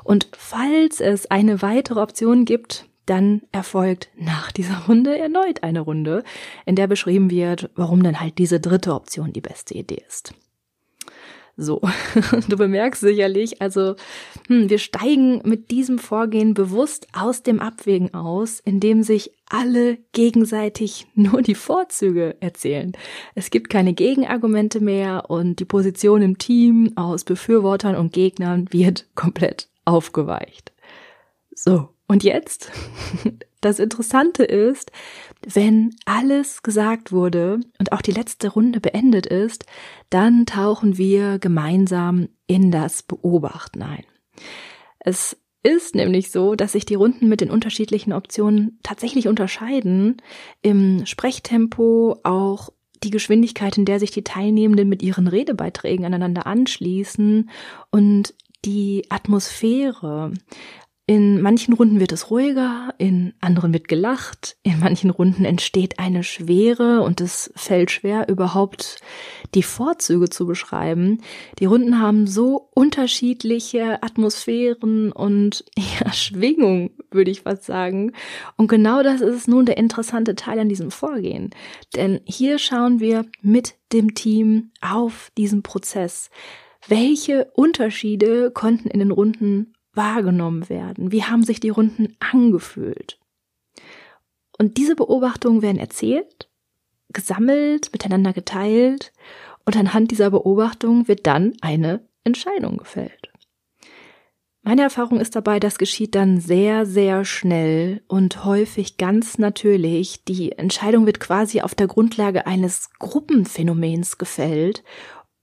Und 0.02 0.28
falls 0.32 1.00
es 1.00 1.30
eine 1.30 1.60
weitere 1.60 2.00
Option 2.00 2.46
gibt, 2.46 2.86
dann 3.04 3.42
erfolgt 3.52 4.08
nach 4.16 4.50
dieser 4.50 4.86
Runde 4.88 5.14
erneut 5.18 5.62
eine 5.62 5.80
Runde, 5.80 6.24
in 6.64 6.74
der 6.74 6.86
beschrieben 6.86 7.28
wird, 7.28 7.68
warum 7.74 8.02
dann 8.02 8.18
halt 8.18 8.38
diese 8.38 8.60
dritte 8.60 8.94
Option 8.94 9.34
die 9.34 9.42
beste 9.42 9.74
Idee 9.74 10.02
ist. 10.08 10.32
So, 11.56 11.80
du 12.48 12.56
bemerkst 12.56 13.00
sicherlich, 13.00 13.62
also 13.62 13.94
hm, 14.48 14.68
wir 14.68 14.78
steigen 14.78 15.40
mit 15.44 15.70
diesem 15.70 15.98
Vorgehen 15.98 16.52
bewusst 16.52 17.06
aus 17.12 17.42
dem 17.44 17.60
Abwägen 17.60 18.12
aus, 18.12 18.60
indem 18.60 19.02
sich 19.02 19.30
alle 19.48 19.98
gegenseitig 20.12 21.06
nur 21.14 21.42
die 21.42 21.54
Vorzüge 21.54 22.36
erzählen. 22.40 22.92
Es 23.34 23.50
gibt 23.50 23.70
keine 23.70 23.94
Gegenargumente 23.94 24.80
mehr 24.80 25.30
und 25.30 25.60
die 25.60 25.64
Position 25.64 26.22
im 26.22 26.38
Team 26.38 26.92
aus 26.96 27.24
Befürwortern 27.24 27.94
und 27.94 28.12
Gegnern 28.12 28.66
wird 28.72 29.06
komplett 29.14 29.68
aufgeweicht. 29.84 30.72
So, 31.54 31.90
und 32.08 32.24
jetzt? 32.24 32.72
Das 33.64 33.78
Interessante 33.78 34.44
ist, 34.44 34.92
wenn 35.40 35.96
alles 36.04 36.62
gesagt 36.62 37.12
wurde 37.12 37.60
und 37.78 37.92
auch 37.92 38.02
die 38.02 38.10
letzte 38.10 38.48
Runde 38.48 38.78
beendet 38.78 39.24
ist, 39.24 39.64
dann 40.10 40.44
tauchen 40.44 40.98
wir 40.98 41.38
gemeinsam 41.38 42.28
in 42.46 42.70
das 42.70 43.02
Beobachten 43.02 43.82
ein. 43.82 44.04
Es 44.98 45.38
ist 45.62 45.94
nämlich 45.94 46.30
so, 46.30 46.56
dass 46.56 46.72
sich 46.72 46.84
die 46.84 46.94
Runden 46.94 47.26
mit 47.26 47.40
den 47.40 47.50
unterschiedlichen 47.50 48.12
Optionen 48.12 48.78
tatsächlich 48.82 49.28
unterscheiden. 49.28 50.18
Im 50.60 51.06
Sprechtempo 51.06 52.20
auch 52.22 52.68
die 53.02 53.10
Geschwindigkeit, 53.10 53.78
in 53.78 53.86
der 53.86 53.98
sich 53.98 54.10
die 54.10 54.24
Teilnehmenden 54.24 54.90
mit 54.90 55.02
ihren 55.02 55.26
Redebeiträgen 55.26 56.04
aneinander 56.04 56.46
anschließen 56.46 57.48
und 57.90 58.34
die 58.66 59.06
Atmosphäre. 59.08 60.32
In 61.06 61.42
manchen 61.42 61.74
Runden 61.74 62.00
wird 62.00 62.12
es 62.12 62.30
ruhiger, 62.30 62.94
in 62.96 63.34
anderen 63.42 63.74
wird 63.74 63.88
gelacht, 63.88 64.56
in 64.62 64.80
manchen 64.80 65.10
Runden 65.10 65.44
entsteht 65.44 65.98
eine 65.98 66.22
Schwere 66.22 67.02
und 67.02 67.20
es 67.20 67.52
fällt 67.56 67.90
schwer, 67.90 68.26
überhaupt 68.30 69.02
die 69.54 69.62
Vorzüge 69.62 70.30
zu 70.30 70.46
beschreiben. 70.46 71.20
Die 71.58 71.66
Runden 71.66 72.00
haben 72.00 72.26
so 72.26 72.70
unterschiedliche 72.72 74.02
Atmosphären 74.02 75.12
und 75.12 75.66
ja, 76.00 76.10
Schwingung, 76.10 76.92
würde 77.10 77.30
ich 77.30 77.42
fast 77.42 77.64
sagen. 77.64 78.12
Und 78.56 78.68
genau 78.68 79.02
das 79.02 79.20
ist 79.20 79.46
nun 79.46 79.66
der 79.66 79.76
interessante 79.76 80.34
Teil 80.34 80.58
an 80.58 80.70
diesem 80.70 80.90
Vorgehen. 80.90 81.50
Denn 81.94 82.20
hier 82.24 82.58
schauen 82.58 82.98
wir 82.98 83.26
mit 83.42 83.74
dem 83.92 84.14
Team 84.14 84.70
auf 84.80 85.30
diesen 85.36 85.62
Prozess. 85.62 86.30
Welche 86.88 87.50
Unterschiede 87.52 88.50
konnten 88.50 88.88
in 88.88 89.00
den 89.00 89.10
Runden 89.10 89.74
wahrgenommen 89.94 90.68
werden? 90.68 91.12
Wie 91.12 91.24
haben 91.24 91.44
sich 91.44 91.60
die 91.60 91.70
Runden 91.70 92.16
angefühlt? 92.18 93.18
Und 94.58 94.76
diese 94.76 94.96
Beobachtungen 94.96 95.62
werden 95.62 95.78
erzählt, 95.78 96.48
gesammelt, 97.12 97.90
miteinander 97.92 98.32
geteilt 98.32 99.12
und 99.64 99.76
anhand 99.76 100.10
dieser 100.10 100.30
Beobachtung 100.30 101.08
wird 101.08 101.26
dann 101.26 101.54
eine 101.60 102.06
Entscheidung 102.24 102.76
gefällt. 102.76 103.30
Meine 104.66 104.80
Erfahrung 104.80 105.20
ist 105.20 105.36
dabei, 105.36 105.60
das 105.60 105.76
geschieht 105.76 106.14
dann 106.14 106.40
sehr, 106.40 106.86
sehr 106.86 107.26
schnell 107.26 108.02
und 108.08 108.46
häufig 108.46 108.96
ganz 108.96 109.36
natürlich. 109.36 110.24
Die 110.24 110.52
Entscheidung 110.52 111.04
wird 111.04 111.20
quasi 111.20 111.60
auf 111.60 111.74
der 111.74 111.86
Grundlage 111.86 112.46
eines 112.46 112.88
Gruppenphänomens 112.98 114.16
gefällt 114.16 114.82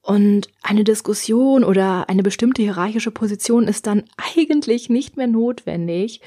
und 0.02 0.50
eine 0.62 0.84
Diskussion 0.84 1.64
oder 1.64 2.10
eine 2.10 2.24
bestimmte 2.24 2.62
hierarchische 2.62 3.12
Position 3.12 3.68
ist 3.68 3.88
dann 3.88 4.04
eigentlich 4.38 4.90
nicht 4.90 5.18
mehr 5.18 5.28
notwendig. 5.28 6.22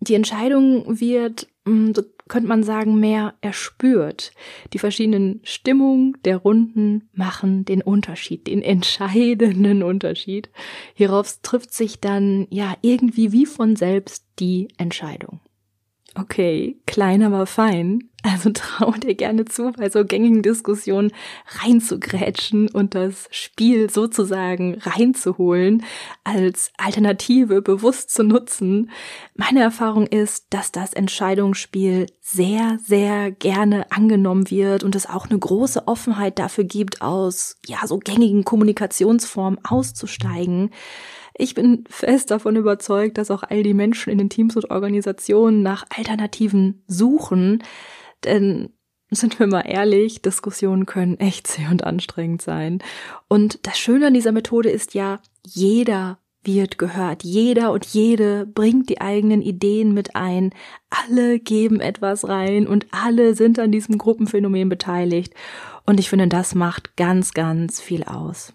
Die 0.00 0.14
Entscheidung 0.14 1.00
wird, 1.00 1.48
hm, 1.64 1.94
so 1.94 2.02
könnte 2.28 2.48
man 2.48 2.62
sagen, 2.62 2.98
mehr 2.98 3.34
erspürt. 3.40 4.32
Die 4.72 4.78
verschiedenen 4.78 5.40
Stimmungen 5.44 6.16
der 6.24 6.38
Runden 6.38 7.08
machen 7.12 7.64
den 7.64 7.82
Unterschied, 7.82 8.46
den 8.46 8.62
entscheidenden 8.62 9.82
Unterschied. 9.84 10.50
Hierauf 10.94 11.38
trifft 11.42 11.72
sich 11.72 12.00
dann 12.00 12.46
ja 12.50 12.74
irgendwie 12.82 13.32
wie 13.32 13.46
von 13.46 13.76
selbst 13.76 14.26
die 14.38 14.68
Entscheidung. 14.76 15.40
Okay, 16.18 16.80
klein, 16.86 17.22
aber 17.22 17.44
fein. 17.46 18.08
Also 18.22 18.50
trau 18.54 18.92
dir 18.92 19.14
gerne 19.14 19.44
zu, 19.44 19.72
bei 19.72 19.90
so 19.90 20.04
gängigen 20.04 20.42
Diskussionen 20.42 21.12
reinzugrätschen 21.62 22.70
und 22.70 22.94
das 22.94 23.28
Spiel 23.30 23.90
sozusagen 23.90 24.78
reinzuholen, 24.80 25.84
als 26.24 26.72
Alternative 26.78 27.60
bewusst 27.60 28.10
zu 28.10 28.24
nutzen. 28.24 28.90
Meine 29.34 29.60
Erfahrung 29.60 30.06
ist, 30.06 30.46
dass 30.50 30.72
das 30.72 30.94
Entscheidungsspiel 30.94 32.06
sehr, 32.22 32.78
sehr 32.82 33.30
gerne 33.30 33.92
angenommen 33.92 34.50
wird 34.50 34.84
und 34.84 34.96
es 34.96 35.08
auch 35.08 35.28
eine 35.28 35.38
große 35.38 35.86
Offenheit 35.86 36.38
dafür 36.38 36.64
gibt, 36.64 37.02
aus, 37.02 37.58
ja, 37.66 37.86
so 37.86 37.98
gängigen 37.98 38.44
Kommunikationsformen 38.44 39.60
auszusteigen. 39.64 40.70
Ich 41.38 41.54
bin 41.54 41.84
fest 41.88 42.30
davon 42.30 42.56
überzeugt, 42.56 43.18
dass 43.18 43.30
auch 43.30 43.42
all 43.42 43.62
die 43.62 43.74
Menschen 43.74 44.10
in 44.10 44.18
den 44.18 44.30
Teams 44.30 44.56
und 44.56 44.70
Organisationen 44.70 45.62
nach 45.62 45.84
Alternativen 45.96 46.82
suchen. 46.86 47.62
Denn 48.24 48.70
sind 49.10 49.38
wir 49.38 49.46
mal 49.46 49.62
ehrlich, 49.62 50.22
Diskussionen 50.22 50.86
können 50.86 51.18
echt 51.18 51.46
zäh 51.46 51.66
und 51.70 51.84
anstrengend 51.84 52.42
sein. 52.42 52.82
Und 53.28 53.66
das 53.66 53.78
Schöne 53.78 54.08
an 54.08 54.14
dieser 54.14 54.32
Methode 54.32 54.70
ist 54.70 54.94
ja, 54.94 55.20
jeder 55.44 56.18
wird 56.42 56.78
gehört. 56.78 57.24
Jeder 57.24 57.72
und 57.72 57.84
jede 57.86 58.46
bringt 58.46 58.88
die 58.88 59.00
eigenen 59.00 59.42
Ideen 59.42 59.92
mit 59.92 60.14
ein. 60.16 60.50
Alle 60.90 61.38
geben 61.38 61.80
etwas 61.80 62.26
rein 62.28 62.66
und 62.66 62.86
alle 62.92 63.34
sind 63.34 63.58
an 63.58 63.72
diesem 63.72 63.98
Gruppenphänomen 63.98 64.68
beteiligt. 64.68 65.34
Und 65.84 66.00
ich 66.00 66.08
finde, 66.08 66.28
das 66.28 66.54
macht 66.54 66.96
ganz, 66.96 67.32
ganz 67.32 67.80
viel 67.80 68.04
aus. 68.04 68.52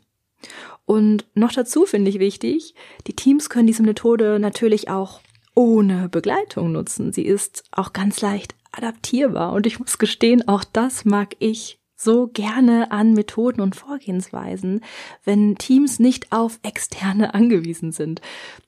Und 0.92 1.26
noch 1.36 1.54
dazu 1.54 1.86
finde 1.86 2.10
ich 2.10 2.20
wichtig, 2.20 2.76
die 3.08 3.16
Teams 3.16 3.50
können 3.50 3.66
diese 3.66 3.82
Methode 3.82 4.40
natürlich 4.40 4.90
auch 4.90 5.22
ohne 5.56 6.10
Begleitung 6.10 6.74
nutzen. 6.74 7.14
Sie 7.14 7.22
ist 7.22 7.64
auch 7.72 7.94
ganz 7.94 8.20
leicht 8.20 8.56
adaptierbar 8.74 9.54
und 9.54 9.66
ich 9.66 9.80
muss 9.80 10.00
gestehen, 10.00 10.50
auch 10.50 10.66
das 10.66 11.06
mag 11.06 11.38
ich 11.40 11.80
so 11.96 12.28
gerne 12.28 12.92
an 12.92 13.14
Methoden 13.14 13.62
und 13.62 13.78
Vorgehensweisen, 13.78 14.82
wenn 15.24 15.56
Teams 15.56 16.00
nicht 16.00 16.34
auf 16.34 16.60
externe 16.62 17.34
angewiesen 17.36 17.94
sind. 17.94 18.20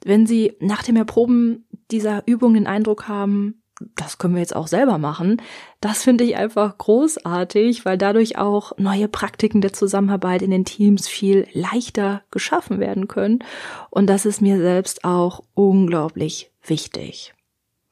Wenn 0.06 0.26
sie 0.26 0.54
nach 0.62 0.82
dem 0.82 0.96
Erproben 0.96 1.68
dieser 1.92 2.26
Übung 2.26 2.54
den 2.54 2.68
Eindruck 2.68 3.10
haben, 3.10 3.63
das 3.96 4.18
können 4.18 4.36
wir 4.36 4.42
jetzt 4.42 4.56
auch 4.56 4.68
selber 4.68 4.98
machen. 4.98 5.42
Das 5.82 6.04
finde 6.04 6.24
ich 6.24 6.36
einfach 6.36 6.78
großartig, 6.78 7.86
weil 7.86 7.98
dadurch 7.98 8.38
auch 8.38 8.78
neue 8.78 9.08
Praktiken 9.08 9.62
der 9.62 9.74
Zusammenarbeit 9.74 10.42
in 10.42 10.52
den 10.52 10.66
Teams 10.66 11.08
viel 11.08 11.48
leichter 11.54 12.22
geschaffen 12.32 12.80
werden 12.80 13.08
können. 13.08 13.40
Und 13.90 14.08
das 14.08 14.26
ist 14.26 14.42
mir 14.42 14.58
selbst 14.58 15.04
auch 15.04 15.44
unglaublich 15.54 16.52
wichtig. 16.64 17.34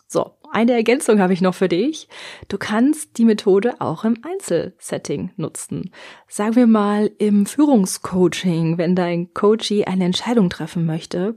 So, 0.07 0.31
eine 0.51 0.74
Ergänzung 0.74 1.21
habe 1.21 1.31
ich 1.31 1.39
noch 1.39 1.55
für 1.55 1.69
dich. 1.69 2.10
Du 2.50 2.57
kannst 2.57 3.17
die 3.17 3.24
Methode 3.24 3.79
auch 3.79 4.03
im 4.03 4.17
Einzelsetting 4.24 5.31
nutzen. 5.38 5.91
Sagen 6.27 6.57
wir 6.57 6.67
mal 6.67 7.10
im 7.17 7.45
Führungscoaching, 7.45 8.77
wenn 8.77 8.93
dein 8.93 9.33
Coachee 9.33 9.86
eine 9.86 10.03
Entscheidung 10.03 10.50
treffen 10.50 10.86
möchte. 10.86 11.36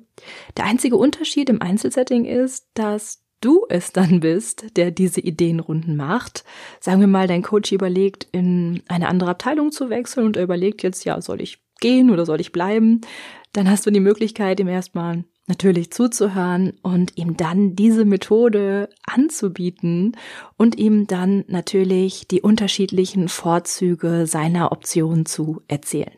Der 0.57 0.65
einzige 0.65 0.97
Unterschied 0.97 1.49
im 1.49 1.63
Einzelsetting 1.63 2.25
ist, 2.25 2.67
dass 2.75 3.24
du 3.45 3.67
es 3.69 3.93
dann 3.93 4.21
bist, 4.21 4.77
der 4.77 4.91
diese 4.91 5.21
Ideenrunden 5.21 5.97
macht. 5.97 6.45
Sagen 6.81 7.01
wir 7.01 7.07
mal, 7.07 7.27
dein 7.27 7.43
Coach 7.43 7.73
überlegt, 7.73 8.27
in 8.33 8.83
eine 8.89 9.09
andere 9.09 9.31
Abteilung 9.31 9.73
zu 9.73 9.91
wechseln 9.91 10.27
und 10.27 10.37
er 10.37 10.45
überlegt 10.45 10.83
jetzt, 10.83 11.05
ja, 11.05 11.21
soll 11.21 11.41
ich 11.41 11.59
gehen 11.81 12.11
oder 12.11 12.25
soll 12.25 12.41
ich 12.41 12.53
bleiben? 12.53 13.01
Dann 13.53 13.71
hast 13.71 13.87
du 13.87 13.91
die 13.91 14.01
Möglichkeit, 14.01 14.61
ihm 14.61 14.69
erstmal 14.69 15.25
natürlich 15.47 15.91
zuzuhören 15.93 16.73
und 16.83 17.19
ihm 17.19 17.37
dann 17.37 17.77
diese 17.77 18.05
Methode 18.05 18.89
anzubieten 19.07 20.17
und 20.57 20.79
ihm 20.79 21.07
dann 21.07 21.45
natürlich 21.49 22.27
die 22.29 22.41
unterschiedlichen 22.41 23.29
Vorzüge 23.29 24.27
seiner 24.27 24.73
Option 24.73 25.27
zu 25.27 25.63
erzählen. 25.69 26.15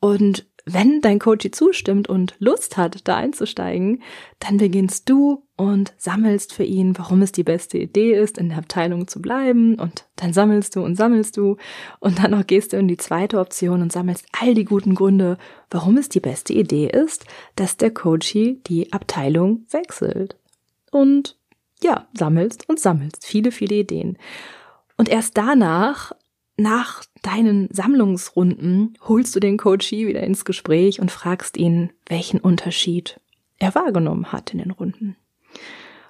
Und 0.00 0.46
wenn 0.72 1.00
dein 1.00 1.18
Coach 1.18 1.48
zustimmt 1.52 2.08
und 2.08 2.34
Lust 2.38 2.76
hat, 2.76 3.06
da 3.08 3.16
einzusteigen, 3.16 4.02
dann 4.38 4.58
beginnst 4.58 5.08
du 5.08 5.42
und 5.56 5.92
sammelst 5.96 6.52
für 6.52 6.64
ihn, 6.64 6.96
warum 6.96 7.22
es 7.22 7.32
die 7.32 7.42
beste 7.42 7.78
Idee 7.78 8.14
ist, 8.14 8.38
in 8.38 8.50
der 8.50 8.58
Abteilung 8.58 9.08
zu 9.08 9.20
bleiben. 9.20 9.74
Und 9.74 10.04
dann 10.16 10.32
sammelst 10.32 10.76
du 10.76 10.84
und 10.84 10.96
sammelst 10.96 11.36
du. 11.36 11.56
Und 12.00 12.22
dann 12.22 12.30
noch 12.30 12.46
gehst 12.46 12.72
du 12.72 12.76
in 12.76 12.88
die 12.88 12.96
zweite 12.96 13.40
Option 13.40 13.82
und 13.82 13.92
sammelst 13.92 14.26
all 14.38 14.54
die 14.54 14.64
guten 14.64 14.94
Gründe, 14.94 15.38
warum 15.70 15.96
es 15.96 16.08
die 16.08 16.20
beste 16.20 16.52
Idee 16.52 16.88
ist, 16.88 17.24
dass 17.56 17.76
der 17.76 17.92
Coachie 17.92 18.60
die 18.66 18.92
Abteilung 18.92 19.66
wechselt. 19.70 20.36
Und 20.90 21.36
ja, 21.82 22.08
sammelst 22.14 22.68
und 22.68 22.78
sammelst 22.78 23.26
viele, 23.26 23.52
viele 23.52 23.76
Ideen. 23.76 24.18
Und 24.96 25.08
erst 25.08 25.36
danach 25.36 26.12
nach 26.58 27.04
deinen 27.22 27.68
Sammlungsrunden 27.72 28.98
holst 29.06 29.34
du 29.34 29.40
den 29.40 29.56
Coachie 29.58 30.08
wieder 30.08 30.22
ins 30.22 30.44
Gespräch 30.44 31.00
und 31.00 31.10
fragst 31.10 31.56
ihn, 31.56 31.90
welchen 32.06 32.40
Unterschied 32.40 33.20
er 33.58 33.74
wahrgenommen 33.74 34.32
hat 34.32 34.52
in 34.52 34.58
den 34.58 34.72
Runden. 34.72 35.16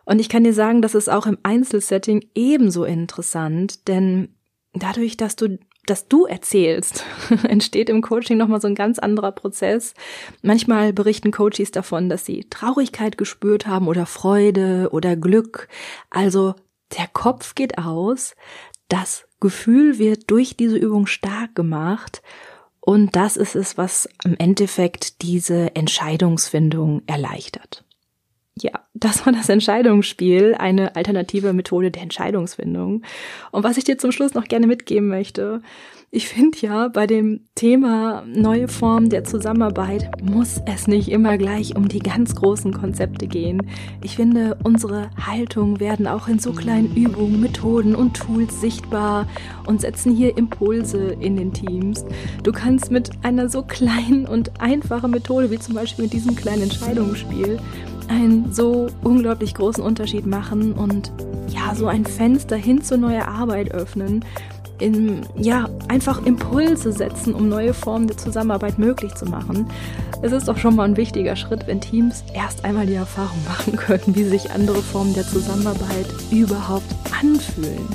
Und 0.06 0.20
ich 0.20 0.30
kann 0.30 0.44
dir 0.44 0.54
sagen, 0.54 0.80
das 0.80 0.94
ist 0.94 1.10
auch 1.10 1.26
im 1.26 1.36
Einzelsetting 1.42 2.24
ebenso 2.34 2.84
interessant, 2.84 3.88
denn 3.88 4.30
dadurch, 4.72 5.18
dass 5.18 5.36
du 5.36 5.58
dass 5.84 6.06
du 6.06 6.26
erzählst, 6.26 7.04
entsteht 7.44 7.88
im 7.88 8.02
Coaching 8.02 8.36
nochmal 8.36 8.60
so 8.60 8.68
ein 8.68 8.74
ganz 8.74 8.98
anderer 8.98 9.32
Prozess. 9.32 9.94
Manchmal 10.42 10.92
berichten 10.92 11.30
Coaches 11.30 11.70
davon, 11.70 12.10
dass 12.10 12.26
sie 12.26 12.46
Traurigkeit 12.50 13.16
gespürt 13.16 13.66
haben 13.66 13.88
oder 13.88 14.04
Freude 14.04 14.90
oder 14.92 15.16
Glück. 15.16 15.68
Also 16.10 16.54
der 16.96 17.06
Kopf 17.06 17.54
geht 17.54 17.78
aus, 17.78 18.34
das 18.88 19.26
Gefühl 19.40 19.98
wird 19.98 20.30
durch 20.30 20.56
diese 20.56 20.76
Übung 20.76 21.06
stark 21.06 21.54
gemacht 21.54 22.22
und 22.80 23.16
das 23.16 23.36
ist 23.36 23.54
es, 23.54 23.76
was 23.76 24.08
im 24.24 24.36
Endeffekt 24.38 25.22
diese 25.22 25.76
Entscheidungsfindung 25.76 27.02
erleichtert. 27.06 27.84
Ja, 28.60 28.72
das 28.94 29.24
war 29.26 29.32
das 29.32 29.48
Entscheidungsspiel, 29.48 30.54
eine 30.58 30.96
alternative 30.96 31.52
Methode 31.52 31.90
der 31.90 32.02
Entscheidungsfindung. 32.02 33.02
Und 33.50 33.64
was 33.64 33.76
ich 33.76 33.84
dir 33.84 33.98
zum 33.98 34.12
Schluss 34.12 34.34
noch 34.34 34.44
gerne 34.44 34.66
mitgeben 34.66 35.08
möchte, 35.08 35.62
ich 36.10 36.26
finde 36.26 36.56
ja, 36.62 36.88
bei 36.88 37.06
dem 37.06 37.40
Thema 37.54 38.24
neue 38.26 38.66
Formen 38.66 39.10
der 39.10 39.24
Zusammenarbeit 39.24 40.08
muss 40.22 40.58
es 40.64 40.86
nicht 40.86 41.10
immer 41.10 41.36
gleich 41.36 41.76
um 41.76 41.86
die 41.86 41.98
ganz 41.98 42.34
großen 42.34 42.72
Konzepte 42.72 43.26
gehen. 43.26 43.68
Ich 44.02 44.16
finde, 44.16 44.56
unsere 44.64 45.10
Haltung 45.20 45.80
werden 45.80 46.06
auch 46.06 46.26
in 46.26 46.38
so 46.38 46.54
kleinen 46.54 46.96
Übungen, 46.96 47.42
Methoden 47.42 47.94
und 47.94 48.16
Tools 48.16 48.58
sichtbar 48.58 49.28
und 49.66 49.82
setzen 49.82 50.16
hier 50.16 50.38
Impulse 50.38 51.08
in 51.20 51.36
den 51.36 51.52
Teams. 51.52 52.06
Du 52.42 52.52
kannst 52.52 52.90
mit 52.90 53.10
einer 53.22 53.50
so 53.50 53.60
kleinen 53.62 54.24
und 54.24 54.62
einfachen 54.62 55.10
Methode 55.10 55.50
wie 55.50 55.58
zum 55.58 55.74
Beispiel 55.74 56.04
mit 56.04 56.14
diesem 56.14 56.34
kleinen 56.34 56.62
Entscheidungsspiel 56.62 57.58
einen 58.08 58.52
so 58.52 58.88
unglaublich 59.02 59.54
großen 59.54 59.82
Unterschied 59.82 60.26
machen 60.26 60.72
und 60.72 61.12
ja, 61.48 61.74
so 61.74 61.86
ein 61.86 62.04
Fenster 62.04 62.56
hin 62.56 62.82
zu 62.82 62.98
neuer 62.98 63.28
Arbeit 63.28 63.72
öffnen, 63.72 64.24
in, 64.80 65.22
ja, 65.36 65.68
einfach 65.88 66.24
Impulse 66.24 66.92
setzen, 66.92 67.34
um 67.34 67.48
neue 67.48 67.74
Formen 67.74 68.06
der 68.06 68.16
Zusammenarbeit 68.16 68.78
möglich 68.78 69.14
zu 69.14 69.26
machen. 69.26 69.66
Es 70.22 70.32
ist 70.32 70.48
auch 70.48 70.56
schon 70.56 70.76
mal 70.76 70.84
ein 70.84 70.96
wichtiger 70.96 71.36
Schritt, 71.36 71.66
wenn 71.66 71.80
Teams 71.80 72.24
erst 72.34 72.64
einmal 72.64 72.86
die 72.86 72.94
Erfahrung 72.94 73.38
machen 73.48 73.76
können, 73.76 74.14
wie 74.14 74.24
sich 74.24 74.50
andere 74.50 74.82
Formen 74.82 75.14
der 75.14 75.26
Zusammenarbeit 75.26 76.06
überhaupt 76.30 76.94
anfühlen. 77.20 77.86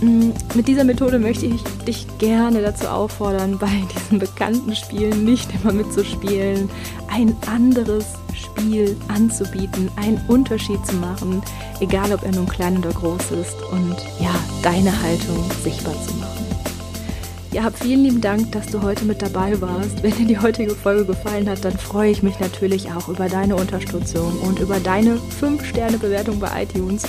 Mm, 0.00 0.30
mit 0.54 0.66
dieser 0.66 0.84
Methode 0.84 1.18
möchte 1.18 1.46
ich 1.46 1.62
dich 1.86 2.06
gerne 2.18 2.62
dazu 2.62 2.88
auffordern, 2.88 3.58
bei 3.58 3.68
diesen 3.94 4.18
bekannten 4.18 4.74
Spielen 4.74 5.24
nicht 5.24 5.48
immer 5.62 5.72
mitzuspielen, 5.72 6.68
ein 7.08 7.36
anderes 7.46 8.06
Spiel 8.42 8.96
anzubieten, 9.08 9.90
einen 9.96 10.20
Unterschied 10.28 10.84
zu 10.86 10.96
machen, 10.96 11.42
egal 11.80 12.12
ob 12.12 12.22
er 12.22 12.32
nun 12.32 12.48
klein 12.48 12.78
oder 12.78 12.92
groß 12.92 13.30
ist 13.32 13.56
und 13.70 13.96
ja, 14.20 14.34
deine 14.62 14.92
Haltung 15.02 15.44
sichtbar 15.62 15.94
zu 16.02 16.14
machen. 16.14 16.41
Ja, 17.52 17.70
vielen 17.70 18.04
lieben 18.04 18.20
Dank, 18.22 18.50
dass 18.52 18.68
du 18.68 18.80
heute 18.80 19.04
mit 19.04 19.20
dabei 19.20 19.60
warst. 19.60 20.02
Wenn 20.02 20.12
dir 20.12 20.26
die 20.26 20.38
heutige 20.38 20.74
Folge 20.74 21.04
gefallen 21.04 21.50
hat, 21.50 21.62
dann 21.66 21.76
freue 21.76 22.10
ich 22.10 22.22
mich 22.22 22.40
natürlich 22.40 22.90
auch 22.90 23.08
über 23.08 23.28
deine 23.28 23.56
Unterstützung 23.56 24.38
und 24.40 24.58
über 24.58 24.80
deine 24.80 25.18
5-Sterne-Bewertung 25.38 26.40
bei 26.40 26.62
iTunes. 26.62 27.02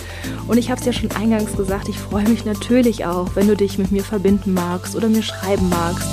Und 0.49 0.57
ich 0.57 0.69
habe 0.69 0.81
es 0.81 0.85
ja 0.85 0.91
schon 0.91 1.11
eingangs 1.11 1.55
gesagt, 1.55 1.87
ich 1.87 1.97
freue 1.97 2.27
mich 2.27 2.43
natürlich 2.43 3.05
auch, 3.05 3.33
wenn 3.35 3.47
du 3.47 3.55
dich 3.55 3.77
mit 3.77 3.93
mir 3.93 4.03
verbinden 4.03 4.53
magst 4.53 4.97
oder 4.97 5.07
mir 5.07 5.23
schreiben 5.23 5.69
magst. 5.69 6.09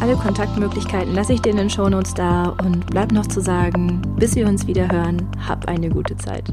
Alle 0.00 0.16
Kontaktmöglichkeiten 0.16 1.14
lasse 1.14 1.34
ich 1.34 1.42
dir 1.42 1.50
in 1.50 1.58
den 1.58 1.68
Shownotes 1.68 2.14
da 2.14 2.56
und 2.64 2.86
bleib 2.86 3.12
noch 3.12 3.26
zu 3.26 3.42
sagen, 3.42 4.00
bis 4.16 4.34
wir 4.34 4.48
uns 4.48 4.66
wieder 4.66 4.90
hören, 4.90 5.28
hab 5.46 5.68
eine 5.68 5.90
gute 5.90 6.16
Zeit. 6.16 6.44